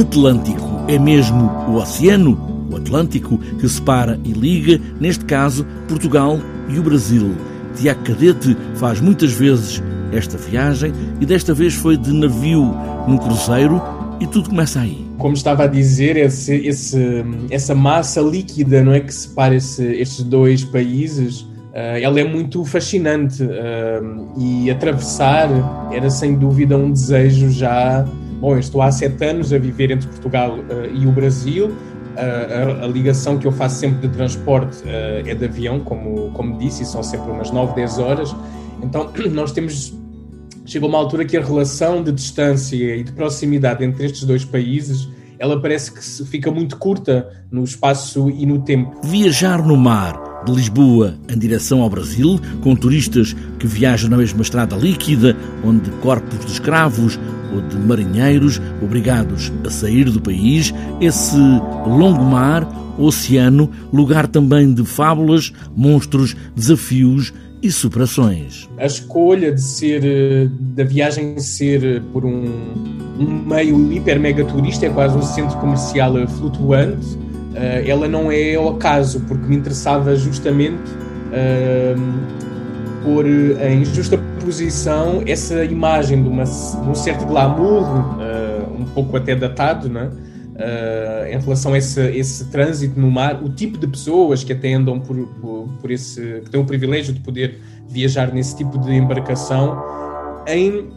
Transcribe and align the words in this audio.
Atlântico 0.00 0.84
é 0.88 0.98
mesmo 0.98 1.50
o 1.68 1.76
oceano, 1.76 2.66
o 2.70 2.76
Atlântico, 2.76 3.38
que 3.38 3.66
separa 3.66 4.20
e 4.24 4.32
liga, 4.32 4.78
neste 5.00 5.24
caso, 5.24 5.66
Portugal 5.88 6.38
e 6.68 6.78
o 6.78 6.82
Brasil. 6.82 7.34
Tiago 7.74 8.02
Cadete 8.04 8.54
faz 8.74 9.00
muitas 9.00 9.32
vezes 9.32 9.82
esta 10.12 10.36
viagem 10.36 10.92
e 11.18 11.24
desta 11.24 11.54
vez 11.54 11.74
foi 11.74 11.96
de 11.96 12.12
navio 12.12 12.74
num 13.08 13.16
cruzeiro 13.16 13.80
e 14.20 14.26
tudo 14.26 14.50
começa 14.50 14.80
aí. 14.80 15.06
Como 15.16 15.34
estava 15.34 15.64
a 15.64 15.66
dizer, 15.66 16.16
esse, 16.16 16.54
esse, 16.56 17.24
essa 17.50 17.74
massa 17.74 18.20
líquida 18.20 18.82
não 18.82 18.92
é 18.92 19.00
que 19.00 19.14
separa 19.14 19.54
esse, 19.54 19.82
estes 19.82 20.24
dois 20.24 20.62
países, 20.62 21.40
uh, 21.40 21.98
ela 22.02 22.20
é 22.20 22.24
muito 22.24 22.64
fascinante 22.66 23.42
uh, 23.42 24.38
e 24.38 24.70
atravessar 24.70 25.48
era 25.90 26.10
sem 26.10 26.34
dúvida 26.34 26.76
um 26.76 26.90
desejo 26.90 27.50
já. 27.50 28.06
Bom, 28.40 28.54
eu 28.54 28.58
estou 28.58 28.82
há 28.82 28.90
sete 28.90 29.24
anos 29.24 29.52
a 29.52 29.58
viver 29.58 29.90
entre 29.90 30.08
Portugal 30.08 30.58
uh, 30.58 30.94
e 30.94 31.06
o 31.06 31.12
Brasil. 31.12 31.72
A, 32.16 32.84
a, 32.84 32.86
ligação 32.86 33.38
que 33.38 33.46
eu 33.46 33.52
faço 33.52 33.76
sempre 33.76 34.08
de 34.08 34.14
transporte 34.14 34.78
é 34.86 35.34
de 35.34 35.44
avião, 35.44 35.80
como, 35.80 36.30
como 36.32 36.56
disse, 36.56 36.82
e 36.82 36.86
são 36.86 37.02
sempre 37.02 37.30
umas 37.30 37.50
9, 37.50 37.74
10 37.74 37.98
horas. 37.98 38.34
Então, 38.82 39.12
nós 39.32 39.52
temos 39.52 39.94
chega 40.64 40.86
uma 40.86 40.98
altura 40.98 41.24
que 41.24 41.36
a 41.36 41.44
relação 41.44 42.02
de 42.02 42.10
distância 42.10 42.96
e 42.96 43.02
de 43.02 43.12
proximidade 43.12 43.84
entre 43.84 44.06
estes 44.06 44.24
dois 44.24 44.44
países 44.44 45.08
ela 45.38 45.60
parece 45.60 45.92
que 45.92 46.00
fica 46.26 46.50
muito 46.50 46.76
curta 46.76 47.28
no 47.50 47.62
espaço 47.64 48.30
e 48.30 48.46
no 48.46 48.62
tempo. 48.62 49.00
Viajar 49.02 49.64
no 49.64 49.76
mar 49.76 50.44
de 50.44 50.52
Lisboa 50.52 51.14
em 51.28 51.38
direção 51.38 51.82
ao 51.82 51.90
Brasil, 51.90 52.40
com 52.62 52.74
turistas 52.74 53.34
que 53.58 53.66
viajam 53.66 54.08
na 54.08 54.16
mesma 54.16 54.42
estrada 54.42 54.76
líquida, 54.76 55.36
onde 55.64 55.90
corpos 56.02 56.44
de 56.46 56.52
escravos 56.52 57.18
ou 57.56 57.62
de 57.62 57.76
marinheiros 57.76 58.60
obrigados 58.82 59.52
a 59.64 59.70
sair 59.70 60.04
do 60.04 60.20
país, 60.20 60.72
esse 61.00 61.36
longo 61.36 62.24
mar, 62.24 62.66
oceano, 62.98 63.70
lugar 63.92 64.26
também 64.26 64.72
de 64.72 64.84
fábulas, 64.84 65.52
monstros, 65.74 66.36
desafios 66.54 67.32
e 67.62 67.70
superações. 67.70 68.68
A 68.78 68.86
escolha 68.86 69.52
de 69.52 69.60
ser 69.60 70.04
eh, 70.04 70.48
da 70.74 70.84
viagem 70.84 71.38
ser 71.38 72.02
por 72.12 72.24
um, 72.24 72.48
meio 73.18 73.92
hiper 73.92 74.20
mega 74.20 74.44
turista, 74.44 74.86
é 74.86 74.90
quase 74.90 75.16
um 75.16 75.22
centro 75.22 75.56
comercial 75.58 76.14
flutuante, 76.28 77.06
uh, 77.16 77.86
ela 77.86 78.06
não 78.06 78.30
é 78.30 78.54
ao 78.54 78.70
acaso, 78.70 79.20
porque 79.20 79.46
me 79.46 79.56
interessava 79.56 80.14
justamente 80.16 80.82
pôr 83.06 83.24
em 83.24 83.84
justa 83.84 84.18
posição 84.44 85.22
essa 85.24 85.64
imagem 85.64 86.20
de, 86.20 86.28
uma, 86.28 86.42
de 86.42 86.88
um 86.88 86.94
certo 86.94 87.24
glamour, 87.24 87.84
uh, 87.84 88.80
um 88.80 88.84
pouco 88.84 89.16
até 89.16 89.36
datado, 89.36 89.88
né? 89.88 90.10
Uh, 90.56 91.26
em 91.32 91.38
relação 91.38 91.74
a 91.74 91.78
esse, 91.78 92.00
esse 92.00 92.50
trânsito 92.50 92.98
no 92.98 93.10
mar, 93.10 93.42
o 93.44 93.48
tipo 93.48 93.78
de 93.78 93.86
pessoas 93.86 94.42
que 94.42 94.52
até 94.52 94.72
andam 94.72 94.98
por, 94.98 95.14
por, 95.40 95.68
por, 95.80 95.90
esse, 95.90 96.40
que 96.44 96.50
têm 96.50 96.60
o 96.60 96.64
privilégio 96.64 97.12
de 97.12 97.20
poder 97.20 97.60
viajar 97.86 98.32
nesse 98.32 98.56
tipo 98.56 98.76
de 98.78 98.92
embarcação, 98.92 99.80
em, 100.48 100.88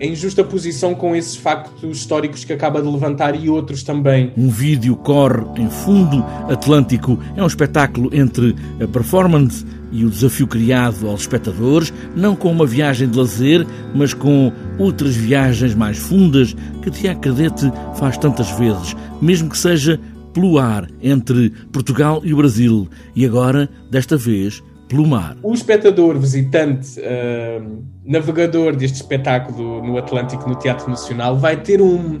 em 0.00 0.14
justa 0.14 0.42
posição 0.42 0.94
com 0.94 1.14
esses 1.14 1.36
factos 1.36 1.98
históricos 1.98 2.44
que 2.44 2.52
acaba 2.52 2.80
de 2.80 2.88
levantar 2.88 3.34
e 3.38 3.50
outros 3.50 3.82
também. 3.82 4.32
Um 4.36 4.48
vídeo 4.48 4.96
corre 4.96 5.42
em 5.58 5.68
fundo 5.68 6.24
atlântico, 6.48 7.18
é 7.36 7.42
um 7.42 7.46
espetáculo 7.46 8.08
entre 8.12 8.56
a 8.82 8.88
performance 8.88 9.64
e 9.92 10.04
o 10.04 10.10
desafio 10.10 10.46
criado 10.46 11.08
aos 11.08 11.22
espectadores, 11.22 11.92
não 12.16 12.34
com 12.34 12.50
uma 12.50 12.66
viagem 12.66 13.08
de 13.08 13.18
lazer, 13.18 13.66
mas 13.94 14.14
com 14.14 14.52
outras 14.78 15.14
viagens 15.14 15.74
mais 15.74 15.98
fundas 15.98 16.54
que 16.82 16.90
Tiago 16.90 17.20
Cadete 17.20 17.70
faz 17.96 18.16
tantas 18.16 18.50
vezes, 18.52 18.96
mesmo 19.20 19.50
que 19.50 19.58
seja 19.58 20.00
pelo 20.32 20.58
ar 20.58 20.88
entre 21.02 21.50
Portugal 21.72 22.22
e 22.24 22.32
o 22.32 22.36
Brasil, 22.36 22.88
e 23.16 23.26
agora, 23.26 23.68
desta 23.90 24.16
vez, 24.16 24.62
pelo 24.90 25.06
mar. 25.06 25.36
O 25.42 25.54
espectador, 25.54 26.18
visitante, 26.18 27.00
uh, 27.00 27.82
navegador 28.04 28.74
deste 28.74 28.96
espetáculo 28.96 29.82
no 29.82 29.96
Atlântico, 29.96 30.48
no 30.48 30.56
Teatro 30.56 30.90
Nacional, 30.90 31.38
vai 31.38 31.56
ter 31.56 31.80
um, 31.80 32.18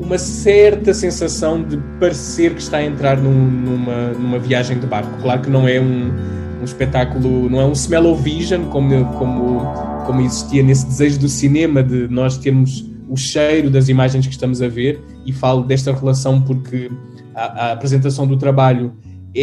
uma 0.00 0.16
certa 0.16 0.94
sensação 0.94 1.62
de 1.62 1.76
parecer 2.00 2.54
que 2.54 2.62
está 2.62 2.78
a 2.78 2.84
entrar 2.84 3.18
num, 3.18 3.30
numa, 3.30 4.08
numa 4.12 4.38
viagem 4.38 4.80
de 4.80 4.86
barco. 4.86 5.20
Claro 5.20 5.42
que 5.42 5.50
não 5.50 5.68
é 5.68 5.78
um 5.78 6.38
um 6.60 6.64
espetáculo, 6.64 7.48
não 7.48 7.60
é 7.60 7.64
um 7.64 7.72
smell-o-vision 7.72 8.64
como, 8.70 9.04
como, 9.14 9.60
como 10.06 10.20
existia 10.20 10.62
nesse 10.62 10.86
desejo 10.86 11.20
do 11.20 11.28
cinema 11.28 11.82
de 11.82 12.08
nós 12.08 12.36
termos 12.36 12.84
o 13.08 13.16
cheiro 13.16 13.70
das 13.70 13.88
imagens 13.88 14.26
que 14.26 14.32
estamos 14.32 14.60
a 14.60 14.68
ver 14.68 15.00
e 15.24 15.32
falo 15.32 15.62
desta 15.62 15.92
relação 15.92 16.40
porque 16.42 16.90
a, 17.34 17.68
a 17.68 17.72
apresentação 17.72 18.26
do 18.26 18.36
trabalho 18.36 18.92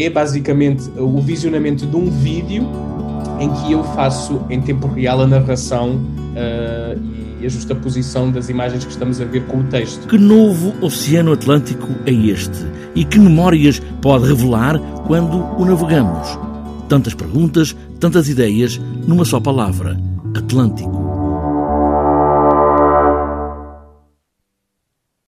é 0.03 0.09
basicamente 0.09 0.89
o 0.97 1.22
visionamento 1.22 1.85
de 1.85 1.95
um 1.95 2.09
vídeo 2.09 2.67
em 3.39 3.50
que 3.50 3.72
eu 3.72 3.83
faço 3.83 4.41
em 4.50 4.61
tempo 4.61 4.88
real 4.88 5.22
a 5.22 5.28
narração 5.28 5.95
uh, 5.95 7.00
e 7.41 7.45
a 7.45 7.50
justaposição 7.50 8.31
das 8.31 8.50
imagens 8.50 8.84
que 8.85 8.91
estamos 8.91 9.19
a 9.19 9.25
ver 9.25 9.44
com 9.45 9.57
o 9.57 9.63
texto. 9.66 10.07
Que 10.07 10.17
novo 10.17 10.73
Oceano 10.81 11.34
Atlântico 11.34 11.88
é 12.05 12.11
este? 12.11 12.66
E 12.95 13.03
que 13.03 13.19
memórias 13.19 13.81
pode 14.01 14.28
revelar 14.28 14.79
quando 15.05 15.38
o 15.57 15.66
navegamos? 15.66 16.39
Tantas 16.88 17.13
perguntas, 17.13 17.75
tantas 18.00 18.29
ideias, 18.29 18.79
numa 19.05 19.25
só 19.25 19.39
palavra: 19.39 20.00
Atlântico. 20.35 21.04